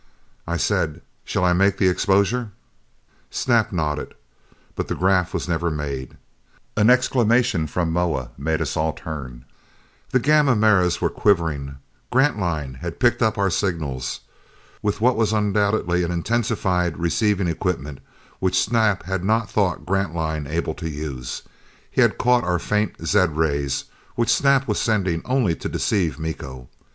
I 0.47 0.57
said, 0.57 1.03
"Shall 1.23 1.45
I 1.45 1.53
make 1.53 1.77
the 1.77 1.87
exposure?" 1.87 2.49
Snap 3.29 3.71
nodded. 3.71 4.15
But 4.75 4.87
that 4.87 4.97
'graph 4.97 5.31
was 5.31 5.47
never 5.47 5.69
made. 5.69 6.17
An 6.75 6.89
exclamation 6.89 7.67
from 7.67 7.93
Moa 7.93 8.31
made 8.35 8.61
us 8.63 8.75
all 8.75 8.93
turn. 8.93 9.45
The 10.09 10.17
gamma 10.19 10.55
mirrors 10.55 11.01
were 11.01 11.11
quivering! 11.11 11.75
Grantline 12.11 12.73
had 12.81 12.99
picked 12.99 13.21
our 13.21 13.51
signals! 13.51 14.21
With 14.81 15.01
what 15.01 15.15
was 15.17 15.33
undoubtedly 15.33 16.01
an 16.01 16.09
intensified 16.11 16.97
receiving 16.97 17.45
equipment 17.47 17.99
which 18.39 18.59
Snap 18.59 19.03
had 19.03 19.23
not 19.23 19.51
thought 19.51 19.85
Grantline 19.85 20.47
able 20.47 20.73
to 20.81 20.89
use, 20.89 21.43
he 21.91 22.01
had 22.01 22.17
caught 22.17 22.43
our 22.43 22.57
faint 22.57 22.95
zed 23.05 23.37
rays, 23.37 23.83
which 24.15 24.33
Snap 24.33 24.67
was 24.67 24.79
sending 24.79 25.21
only 25.25 25.53
to 25.57 25.69
deceive 25.69 26.17
Miko. 26.17 26.69